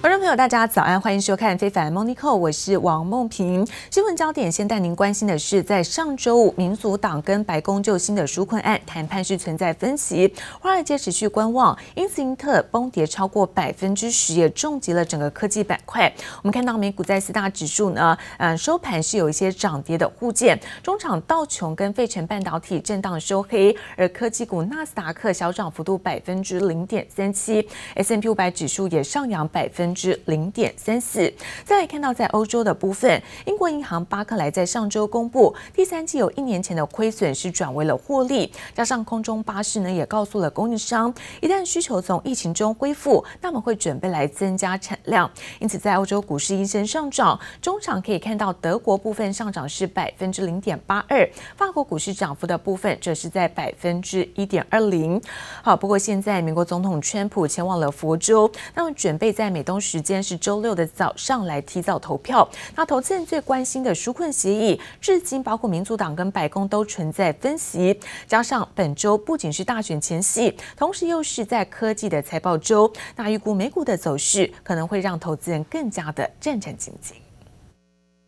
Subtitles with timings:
[0.00, 3.66] 观众朋友，大家早安，欢迎收看《非凡 Morning Call》，我是王梦萍。
[3.90, 16.10] 新闻焦点先带您关心的是，在上周五，民主党跟白宫就新的纾困案谈判是存在分歧，华尔街持续观望，因此英特尔崩跌超过百分之十，也重击了整个科技板块。
[16.36, 29.87] 我们看到美股在四大指数呢，嗯，收盘是有一些涨跌的互见，中场道琼跟费城半导体震荡收黑，而科技股纳斯达克小涨幅度百分之零点三七，S M P 五百指数也上扬百分。
[29.94, 31.32] 之零点三四。
[31.64, 45.30] 再来看到在欧洲的部分，英国银行巴克莱在上周公布，第三季有一年前的亏损是转为了获利，加上空中巴士呢也告诉了供应商，一旦需求从疫情中恢复，那么会准备来增加产量。
[45.58, 55.20] 因此，在欧洲股市应声上涨，中场可以看到德国部分上涨是百分之零点八二，法国股市涨幅的部分则是在百分之一点二零。
[55.62, 59.77] 好，不过现在美国总统川普前往了佛州，那么准备在美东。
[59.80, 62.48] 时间是周六的早上来提早投票。
[62.76, 67.98] 那投资人最关心的纾困协议，至今包括民主党跟白宫都存在分歧。
[68.26, 77.14] 加上本周不仅是大选前夕，同时又是在科技的财报周，那预估美股的走势可能会让投资人更加的战战兢兢。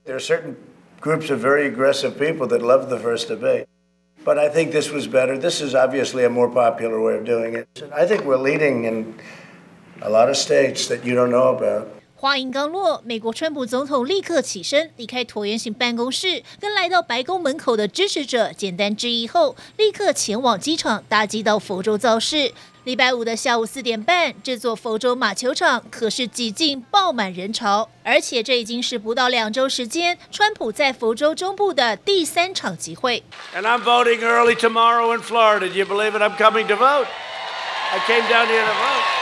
[0.05, 0.55] There are certain
[1.01, 3.67] groups of very aggressive people that love the first debate,
[4.25, 5.39] but I think this was better.
[5.39, 7.67] This is obviously a more popular way of doing it.
[7.93, 9.15] I think we're leading in.
[10.03, 11.87] A lot of states that you don't know about.
[12.17, 22.53] 话音刚落，美国川普总统立刻起身离开椭圆形办公室，跟来到白宫门口的支持者简单致意后，立刻前往机场搭机到佛州造势。
[22.85, 33.23] 礼拜五的下午四点半，这座佛州马球场可是挤进爆满人潮，而且这已经是不到两周时间，川普在佛州中部的第三场集会。
[33.55, 35.69] And I'm voting early tomorrow in Florida.
[35.69, 36.23] Do you believe it?
[36.23, 37.07] I'm coming to vote.
[37.93, 39.20] I came down here to vote.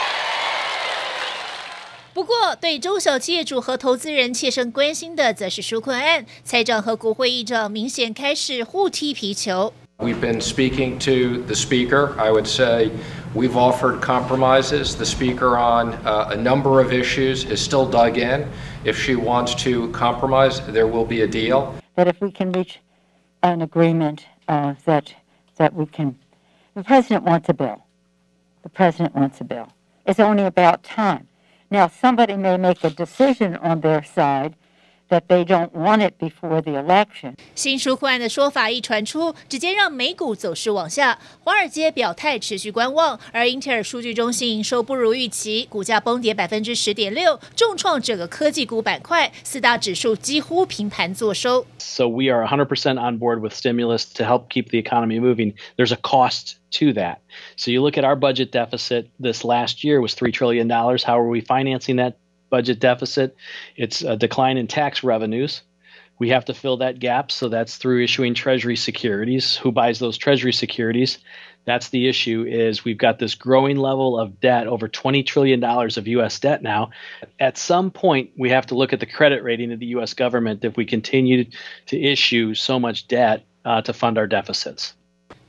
[2.12, 6.24] 不过，对中小企业主和投资人切身关心的，则是纾困案。
[6.44, 9.72] 财长和国会议长明显开始互踢皮球。
[9.98, 12.14] We've been speaking to the speaker.
[12.16, 12.90] I would say
[13.34, 14.96] we've offered compromises.
[14.96, 18.46] The speaker on a number of issues is still dug in.
[18.84, 21.74] If she wants to compromise, there will be a deal.
[21.96, 22.80] That if we can reach
[23.42, 25.14] an agreement, uh, that
[25.56, 26.16] that we can.
[26.74, 27.82] The president wants a bill.
[28.62, 29.68] The president wants a bill.
[30.06, 31.27] It's only about time.
[31.71, 34.55] Now, somebody may make a decision on their side
[35.10, 37.34] that they don't want it before the election.
[37.54, 43.20] 新纾困案的说法一传出，直接让美股走势往下，华尔街表态持续观望。
[43.30, 51.66] 而英特尔数据中心营收不如预期，股价崩跌百分之十点六，重创整个科技股板块，四大指数几乎平盘作收。
[51.78, 55.54] So we are 100% on board with stimulus to help keep the economy moving.
[55.76, 57.18] There's a cost to that.
[57.56, 60.68] So you look at our budget deficit this last year was $3 trillion.
[60.70, 62.16] How are we financing that
[62.49, 63.35] budget deficit?
[63.75, 65.61] It's a decline in tax revenues.
[66.19, 67.31] We have to fill that gap.
[67.31, 69.55] So that's through issuing treasury securities.
[69.55, 71.17] Who buys those treasury securities?
[71.65, 76.07] That's the issue is we've got this growing level of debt, over $20 trillion of
[76.07, 76.89] US debt now.
[77.39, 80.65] At some point, we have to look at the credit rating of the US government
[80.65, 81.45] if we continue
[81.87, 84.93] to issue so much debt uh, to fund our deficits.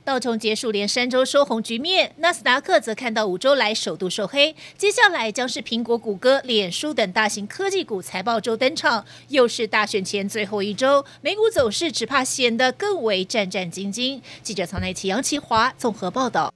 [0.03, 4.55] 道琼结束连三周收红局面，纳斯达克则看到五周来首度收黑。
[4.75, 14.21] 接下来将是苹果、谷歌、脸书等大型科技股财报周登场，又是大选前最后一周，美股走势只怕显得更为战战兢兢。
[14.41, 16.51] 记者曹乃琪、杨奇华综合报道。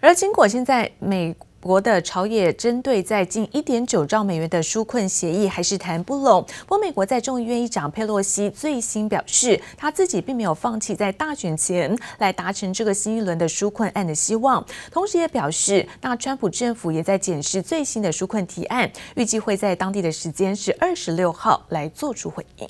[0.00, 1.36] 而经过现在美。
[1.60, 6.42] 国的朝野针对在近一点九兆美元的纾困协议还是谈不拢。
[6.66, 14.64] 不过，美国在众议院议长佩洛西最新表示，他自己并没有放弃在大选前来达成这个新一轮的纾困案的希望。
[14.90, 22.66] 同时，也表示，那川普政府也在检视最新的纾困提案，预计会在当地的时间是二十六号来做出回应。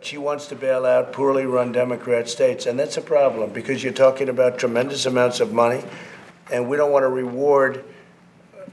[0.00, 3.94] She wants to bail out poorly run Democrat states, and that's a problem because you're
[3.94, 5.82] talking about tremendous amounts of money,
[6.52, 7.84] and we don't want to reward.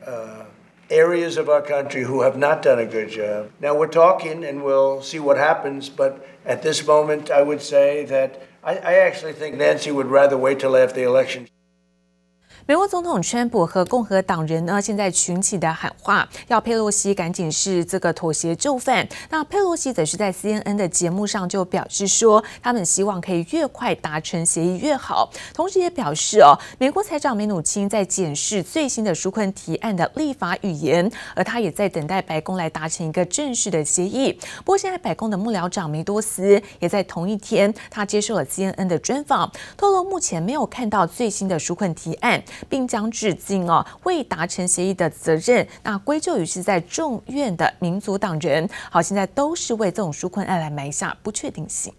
[0.06, 0.46] Uh,
[0.90, 3.52] areas of our country who have not done a good job.
[3.60, 8.06] Now we're talking and we'll see what happens, but at this moment, I would say
[8.06, 11.48] that I, I actually think Nancy would rather wait till after the election.
[12.70, 19.10] 美国总统川普和共和党人呢，现在群起的喊话，要佩洛西赶紧是这个妥协就范。
[19.32, 25.32] 那佩洛西则是在 CNN 的节目上就表示说，他们希望可以越快达成协议越好。
[25.52, 34.32] 同时也表示哦，美国财长梅努钦在检视最新的纾困提案的立法语言，而他也在等待白宫来达成一个正式的协议。
[34.58, 42.40] 不过现在白宫的幕僚长梅多斯也在同一天，他接受了 CNN 的专访，透露目前没有看到最新的纾困提案。
[42.68, 48.68] 并将至今哦未达成协议的责任，那归咎于是在众院的民主党人。
[48.90, 51.94] 好，现在都是为这种纾困案来埋下不确定性。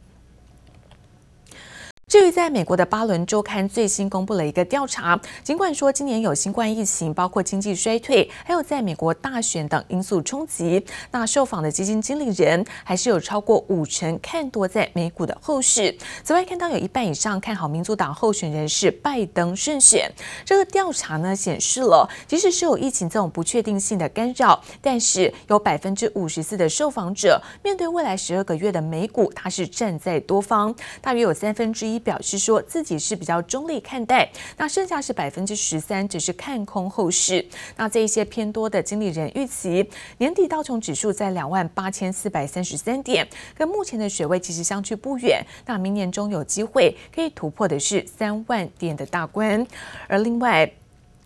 [2.10, 15.96] 至于在美国的巴伦周刊最新公布了一个调查，尽管说今年有新冠疫情、包括经济衰退，还有在美国大选等因素冲击，那受访的基金经理人还是有超过五成看多在美股的后市。
[16.24, 20.10] 此外，看到有一半以上看好民主党候选人是拜登胜选。
[20.44, 31.99] 这个调查呢显示了，即使是有疫情这种不确定性的干扰，但是有百分之五十四的受访者面对未来十二个月的美股，他是站在多方，大约有三分之一。
[32.00, 37.46] 表示说自己是比较中立看待，那剩下是百分之十三只是看空后市。
[37.76, 39.88] 那这一些偏多的经理人预期，
[40.18, 43.26] 年底道琼指数在两万八千四百三十三点，
[43.56, 45.44] 跟目前的水位其实相距不远。
[45.66, 49.66] 那明年中有机会可以突破的是三万点的大关，
[50.08, 50.70] 而另外。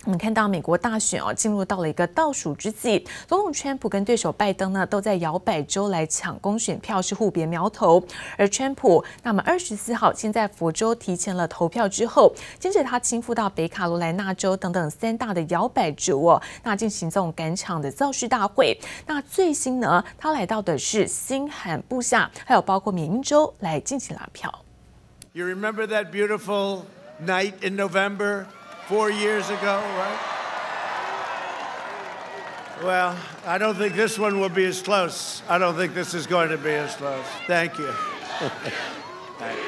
[0.05, 8.05] 我们看到美国大选哦，进入到了一个倒数之际，总统川普跟对手拜登呢，都在摇摆州来抢攻选票，是互别苗头。
[8.37, 18.79] 而川普那么二十四号先在佛州提前了投票之后，接着他亲赴到北卡罗来纳州等等三大的摇摆州哦，那进行这种赶场的造势大会。
[19.07, 24.53] 那最新呢，他来到的是新罕布夏，还有包括缅因州来进行拉票。
[25.33, 26.83] You remember that beautiful
[27.25, 28.45] night in November?
[28.87, 30.19] Four years ago, right?
[32.83, 33.17] Well,
[33.47, 35.43] I don't think this one will be as close.
[35.49, 37.25] I don't think this is going to be as close.
[37.47, 37.91] Thank you.
[39.39, 39.65] Thank you.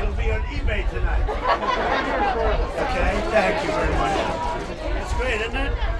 [0.00, 1.28] It'll be on eBay tonight.
[2.80, 5.02] okay, thank you very much.
[5.02, 5.99] It's great, isn't it?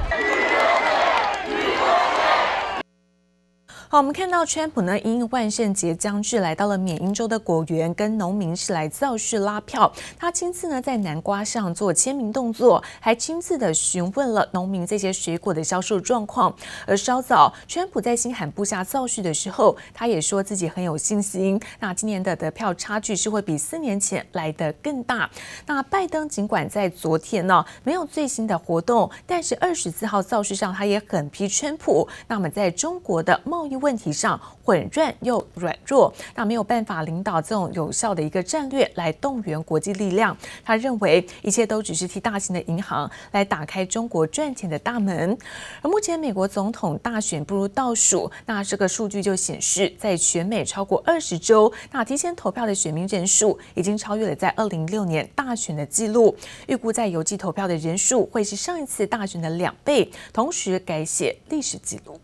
[3.93, 9.93] 好，我们看到川普呢，因万圣节将至，来到了缅因州的果园，跟农民是来造势拉票。
[10.17, 16.55] 他亲自呢在南瓜上做签名动作，还亲自的询问了农民这些水果的销售状况。
[16.87, 21.61] 而稍早，川普在新罕布夏造势的时候，他也说自己很有信心。
[21.81, 25.29] 那今年的得票差距是会比四年前来得更大。
[25.67, 32.09] 那拜登尽管在昨天呢没有最新的活动，但是二十四号造势上他也狠批川普。
[32.29, 33.80] 那么在中国的贸易。
[33.81, 40.37] 问题上混乱又软弱，那没有办法领导这种有效的一个战略来动员国际力量。
[40.65, 45.37] 他认为一切都只是替大型的银行来打开中国赚钱的大门。
[45.83, 56.37] 而目前美国总统大选步入倒数，那这个数据就显示，在全美超过二十州，那提前投票的选民人数已经超越了在二零一六年大选的记录。
[56.67, 62.21] 预估在邮寄投票的人数会是上一次大选的两倍，同时改写历史记录。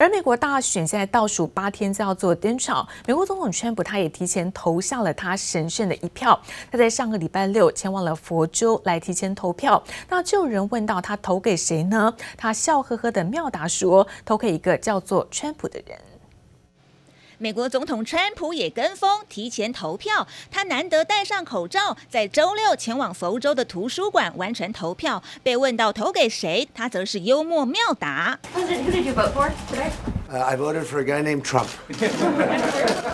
[0.00, 6.40] 而美国大选现在倒数八天就要做登场，美国总统川普他也提前投下了他神圣的一票。
[6.72, 12.14] 他在上个礼拜六前往了佛州来提前投票，那就有人问到他投给谁呢？
[12.38, 15.98] 他笑呵呵的妙答说，投给一个叫做川普的人。
[17.42, 25.22] 美国总统川普也跟风提前投票，他难得戴上口罩，在周六前往佛州的图书馆完成投票。
[25.42, 28.38] 被问到投给谁，他则是幽默妙答。
[30.28, 31.68] I voted for a guy named Trump.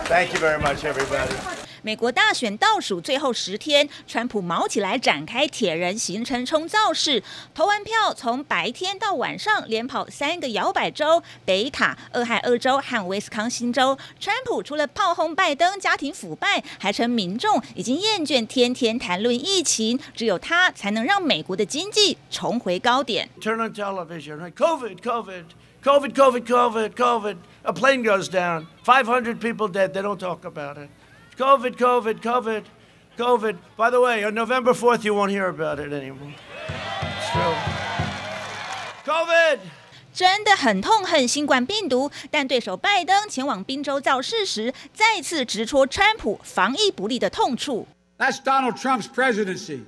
[0.09, 1.56] Thank you very much, everybody.
[1.87, 7.23] 美国大选倒数最后十天，川普卯起来展开铁人行程冲造势。
[7.55, 13.97] 投完票，从白天到晚上连跑三个摇摆州：北卡、俄亥俄州和威斯康星州。
[14.19, 23.29] 川普除了炮轰拜登家庭腐败，还称民众已经厌倦天天谈论疫情，只有他才能让美国的经济重回高点。
[23.41, 24.51] Turn on television, right?
[24.51, 25.45] COVID, COVID,
[25.81, 27.37] COVID, COVID, COVID, COVID.
[27.63, 29.93] A plane goes down, 500 people dead.
[29.93, 30.89] They don't talk about it.
[31.36, 32.64] COVID, COVID, COVID,
[33.16, 33.56] COVID.
[33.76, 36.34] By the way, on November 4th, you won't hear about it anymore.
[36.68, 37.54] It's true.
[39.04, 39.58] COVID!
[40.12, 47.88] 真的很痛恨新冠病毒，但对手拜登前往宾州造势时，再次直戳川普防疫不力的痛处。
[48.18, 49.80] That's Donald Trump's presidency.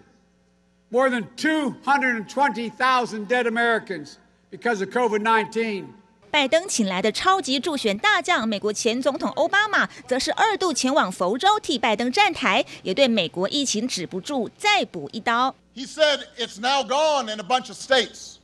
[0.91, 4.17] More than 220,000 dead Americans
[4.51, 5.85] because of COVID-19.
[6.31, 15.55] 拜登请来的超级助选大将，美国前总统奥巴马，则是二度前往佛州替拜登站台，也对美国疫情止不住再补一刀。
[15.77, 18.39] He said it's now gone in a bunch of states,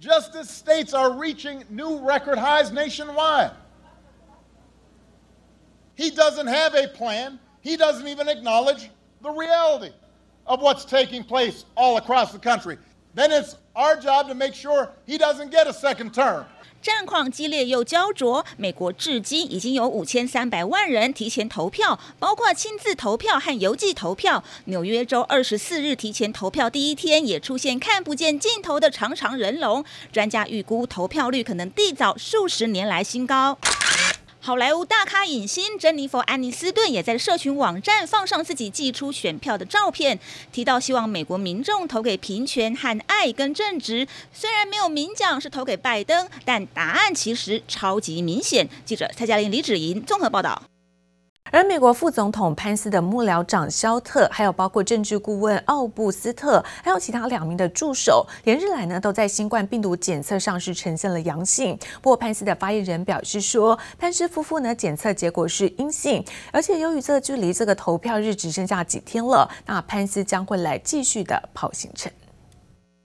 [0.00, 3.52] just as states are reaching new record highs nationwide.
[5.96, 7.38] He doesn't have a plan.
[7.62, 8.90] He doesn't even acknowledge
[9.22, 9.92] the reality
[10.46, 12.76] of what's taking place all across the country.
[13.17, 16.43] Then it's our job to make sure he doesn't get a second term.
[16.83, 18.45] 战况激烈又焦灼。
[18.57, 24.43] 美国至今已经有五千三百万人提前投票，包括亲自投票和邮寄投票。
[24.65, 29.83] 纽约州二十四日提前投票第一天，也出现看不见尽头的长长人龙。
[30.13, 33.57] 专家预估投票率可能缔造数十年来新高。
[34.47, 40.17] 好莱坞大咖影星珍妮佛·安妮斯顿也在社群网站放上自己寄出选票的照片，
[40.53, 44.07] 提到希望美国民众投给平权和爱跟正直。
[44.31, 48.69] 虽然没有明讲是投给拜登，但答案其实超级明显。
[48.85, 50.63] 记者蔡嘉玲、李芷莹综合报道。
[51.57, 61.75] 而美国副总统潘斯的幕僚长肖特，还有包括政治顾问奥布斯特，还有其他两名的助手，连日来呢都在新冠病毒检测上是呈现了阳性。
[61.99, 72.11] 不过潘斯的发言人表示说，潘斯夫妇呢检测结果是阴性，而且由于这距离这个投票日只剩下几天了，那潘斯将会来继续的跑行程。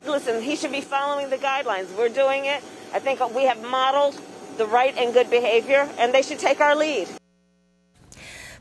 [0.04, 1.86] Listen, he should be following the guidelines.
[1.96, 2.62] We're doing it.
[2.92, 4.16] I think we have modeled
[4.58, 7.06] the right and good behavior, and they should take our lead.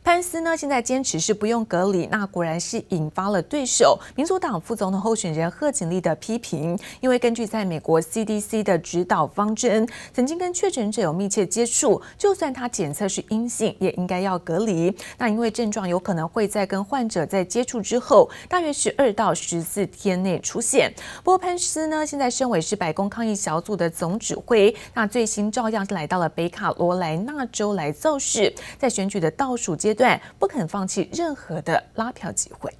[0.03, 6.77] 潘斯呢，现在坚持是不用隔离，那果然是引发了对手民主党副总统候选人贺锦丽的批评。
[7.01, 14.93] 因为根据在美国 CDC 的指导方针，曾经跟确诊者有密切接触，就算他检测是阴性，也应该要隔离。
[15.19, 20.91] 那因为症状有可能会在跟患者在接触之后，大约十二到十四天内出现。
[21.23, 32.73] 不过潘斯呢，现在身为是白宫抗疫小组的总指挥，那最新照样是来到了北卡罗来纳州来造势，在选举的倒数阶段不肯放弃任何的拉票机会。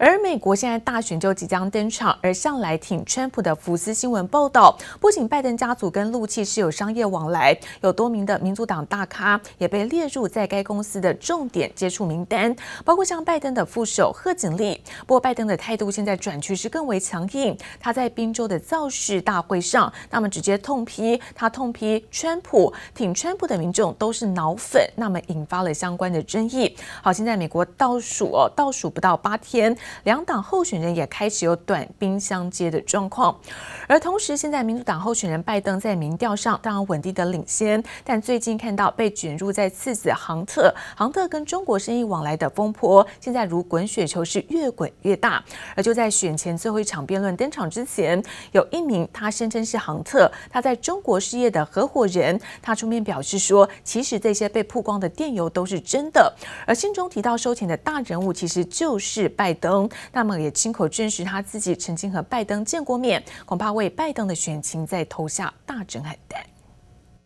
[0.00, 14.82] 而美国现在大选就即将登场，而向来挺川普的福斯新闻报道，不仅拜登家族跟陆企是有商业往来，有多名的民主党大咖也被列入在该公司的重点接触名单，包括像拜登的副手贺锦丽。
[15.00, 26.74] 不过拜登的态度现在转趋是更为强硬，他在宾州的造势大会上，那么直接痛批他痛批川普，挺川普的民众都是脑粉，那么引发了相关的争议。
[27.02, 29.76] 好，现在美国倒数哦，倒数不到八天。
[30.04, 33.38] 两党候选人也开始有短兵相接的状况，
[33.86, 45.42] 而同时，现在民主党候选人拜登在民调上当然稳定的领先，但最近看到被卷入在次子杭特，杭特跟中国生意往来的风波，现在如滚雪球是越滚越大。
[45.76, 56.34] 而就在选前最后一场辩论登场之前，有一名他声称是杭特他在中国事业的合伙人，他出面表示说，其实这些被曝光的电邮都是真的，
[56.66, 59.79] 而信中提到收钱的大人物其实就是拜登。
[60.12, 66.44] 那么也亲口证实他自己曾经和拜登见过面，恐怕为拜登的选情再投下大震撼弹。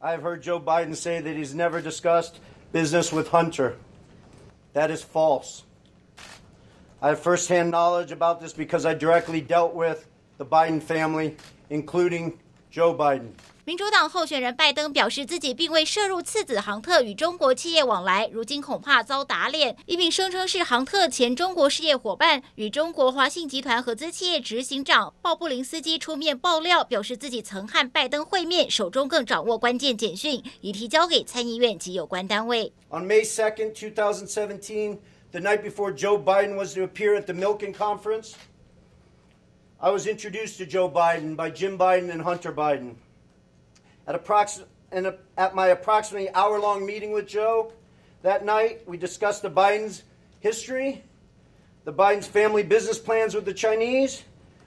[0.00, 2.34] I've heard Joe Biden say that he's never discussed
[2.72, 3.76] business with Hunter.
[4.74, 5.62] That is false.
[7.00, 10.06] I have firsthand knowledge about this because I directly dealt with
[10.36, 11.36] the Biden family,
[11.70, 12.34] including
[12.70, 13.32] Joe Biden.
[13.66, 19.74] 民主党候选人拜登表示，自己并未涉入次子杭特与中国企业往来，如今恐怕遭打脸。
[19.86, 32.70] 一名声称是杭特前中国事业伙伴与中国华信集团合资企业执行长鲍布林斯基出面爆料，表示自己曾和拜登会面，手中更掌握关键简讯，已提交给参议院及有关单位。
[32.90, 34.98] On May 2nd, 2017,
[35.30, 38.32] the night before Joe Biden was to appear at the Milken Conference,
[39.78, 42.96] I was introduced to Joe Biden by Jim Biden and Hunter Biden.
[44.06, 47.72] At, a, at my approximately hour long meeting with Joe
[48.22, 50.02] that night, we discussed the Biden's
[50.40, 51.02] history,
[51.84, 54.24] the Biden's family business plans with the Chinese,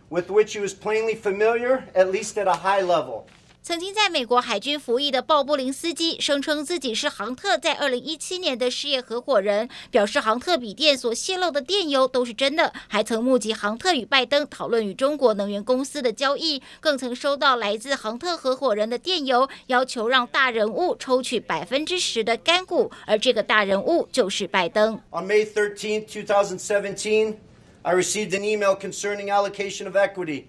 [0.10, 3.27] with which he was plainly familiar, at least at a high level.
[3.67, 24.93] 曾经在美国海军服役的鲍布林斯基声称自己是杭特在二零一七年的事业合伙人，表示杭特笔电所泄露的电邮都是真的，还曾目击杭特与拜登讨论与中国能源公司的交易，更曾收到来自杭特合伙人的电邮，要求让大人物抽取百分之十的干股，而这个大人物就是拜登。
[25.12, 27.36] On May 13, 2017,
[27.81, 30.45] I received an email concerning allocation of equity,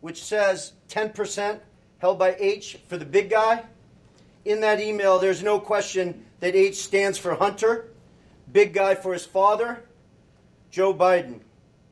[0.00, 1.58] which says ten percent.
[1.99, 3.63] held by H for the big guy.
[4.43, 7.91] In that email, there's no question that H stands for Hunter,
[8.51, 9.83] big guy for his father,
[10.71, 11.41] Joe Biden.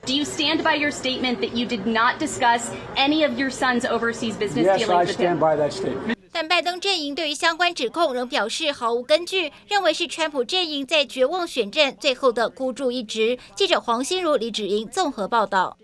[0.05, 3.85] Do you stand by your statement that you did not discuss any of your son's
[3.85, 6.15] overseas business yes, dealings I stand by that statement.
[6.31, 13.37] 但拜登阵营对于相关指控仍表示毫无根据，认为是川普阵营在绝望选战最后的孤注一掷。
[13.55, 15.77] 记者黄心如、李芷莹综合报道。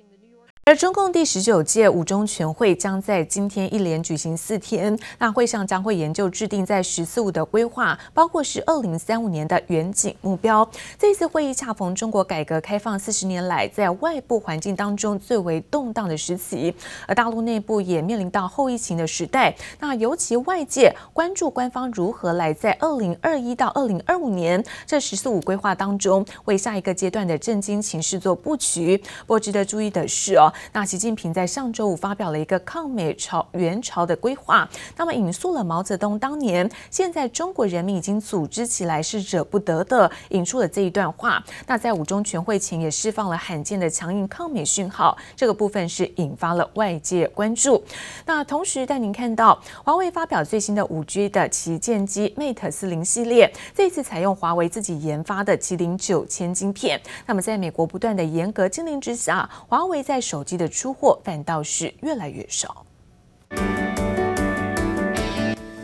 [0.71, 10.71] 而中共第十九届五中全会将在今天一连举行四天，那会上将会研究制定在“十四五”的规划，包括是二零三五年的远景目标。
[10.97, 16.73] 这次会议恰逢中国改革开放四十年来在外部环境当中最为动荡的时期，
[17.09, 19.53] 而大陆内部也面临到后疫情的时代。
[19.81, 28.97] 那尤其外界关注官方如何来在二零二一到二零二五年这“十四五”规划当中为下一个阶段的政经情势做布局。
[28.99, 30.53] 不过值得注意的是哦。
[30.73, 41.43] 那习近平在上周五发表了一个抗美朝援朝的规划，那么引述了毛泽东当年“现在中国人民已经组织起来，是惹不得的”，引出了这一段话。
[41.67, 47.83] 那在五中全会前也释放了罕见的强硬抗美讯号，这个部分是引发了外界关注。
[48.27, 57.01] 那同时带您看到，华为发表最新的五 G 的旗舰机 Mate 四零系列，这次采用华为自己研发的麒麟九千晶片。
[57.27, 62.87] 那么在美国不断的严格禁令之下，华为在手机的出货反倒是越来越少。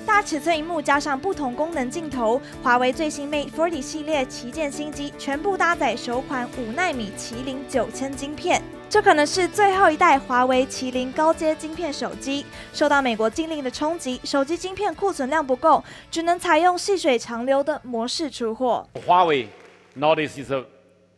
[0.07, 12.47] 大尺寸荧幕加上不同功能镜头，华为最新 Mate 40系列旗舰新机全部搭载首款五纳米麒麟九千晶片，这可能是最后一代华为麒麟高阶晶片手机。
[12.73, 18.89] 受到美国禁令的冲击，手机晶片库存量不够，只能采用细水长流的模式出货。
[19.07, 19.51] 华为
[19.95, 20.65] notice is a,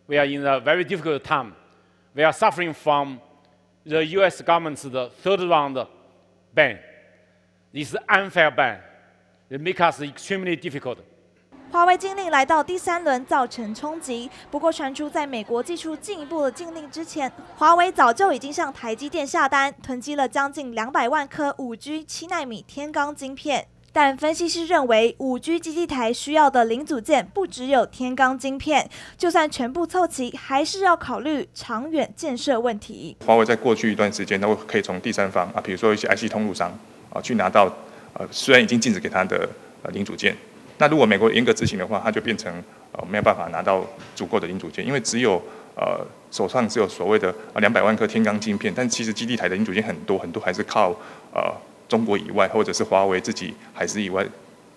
[0.06, 1.52] we are in a very difficult time.
[2.14, 3.18] We are suffering from
[3.88, 4.42] The U.S.
[4.42, 5.86] government's the third round
[6.54, 6.78] ban.
[7.72, 8.80] This unfair ban.
[9.48, 10.98] It makes us extremely difficult.
[11.72, 14.30] 华为禁令来到第三轮，造成冲击。
[14.50, 23.66] 不过传出在美国祭出进一步的禁令之前，华为早就已经向台积电下单，囤积了将近两百万颗五 G 七纳米天罡晶片。
[24.00, 33.16] 但分析师认为，五 G 基地台需要的零组件不只有天罡晶片，就算全部凑齐，还是要考虑长远建设问题。
[33.26, 36.72] 华为在过去一段时间，都可以从第三方啊，比如说一些 IC 通路商
[37.12, 37.64] 啊，去拿到
[38.12, 39.48] 呃，虽然已经禁止给他的
[39.82, 40.32] 呃零组件，
[40.78, 42.54] 那如果美国严格执行的话，它就变成
[42.92, 45.42] 呃没有办法拿到足够的零组件，因为只有
[45.74, 50.94] 呃手上只有所谓的啊两百万颗天罡晶片，但其实基地台的零组件很多很多，还是靠
[51.34, 51.52] 呃。
[51.88, 54.24] 中国以外，或者是华为自己海思以外，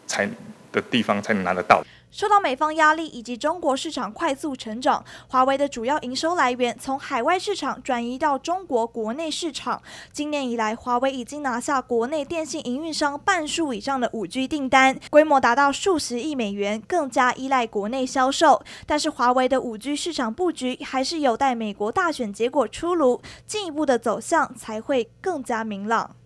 [0.08, 0.28] 才
[0.72, 1.84] 的地方才能拿得到。
[2.10, 9.82] 受到美方压力以及中国市场快速成长，华为的主要营收来源从海外市场转移到中国国内市场。
[10.12, 18.62] 今年以来，华为已经拿下国内电信营运商半数以上的五 G 订单，规模达到数十亿美元，更加依赖国内销售。
[18.86, 26.18] 但是，华为的五 G 市场布局还是有待美国大选结果出炉，进一步的走向才会更加明朗。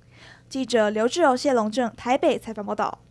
[0.55, 3.04] 记者刘志柔、谢龙正台北采访报道。